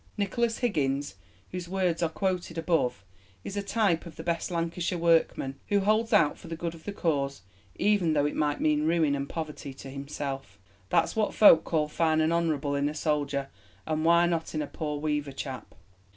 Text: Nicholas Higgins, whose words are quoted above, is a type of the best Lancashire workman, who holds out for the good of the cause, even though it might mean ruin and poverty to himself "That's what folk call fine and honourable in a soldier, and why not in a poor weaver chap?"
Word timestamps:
Nicholas 0.17 0.57
Higgins, 0.57 1.13
whose 1.51 1.69
words 1.69 2.01
are 2.01 2.09
quoted 2.09 2.57
above, 2.57 3.03
is 3.43 3.55
a 3.55 3.61
type 3.61 4.07
of 4.07 4.15
the 4.15 4.23
best 4.23 4.49
Lancashire 4.49 4.97
workman, 4.97 5.59
who 5.67 5.81
holds 5.81 6.11
out 6.11 6.39
for 6.39 6.47
the 6.47 6.55
good 6.55 6.73
of 6.73 6.85
the 6.85 6.91
cause, 6.91 7.43
even 7.75 8.13
though 8.13 8.25
it 8.25 8.33
might 8.35 8.59
mean 8.59 8.87
ruin 8.87 9.13
and 9.13 9.29
poverty 9.29 9.75
to 9.75 9.91
himself 9.91 10.57
"That's 10.89 11.15
what 11.15 11.35
folk 11.35 11.63
call 11.65 11.87
fine 11.87 12.19
and 12.19 12.33
honourable 12.33 12.73
in 12.73 12.89
a 12.89 12.95
soldier, 12.95 13.49
and 13.85 14.03
why 14.03 14.25
not 14.25 14.55
in 14.55 14.63
a 14.63 14.65
poor 14.65 14.99
weaver 14.99 15.31
chap?" 15.33 15.75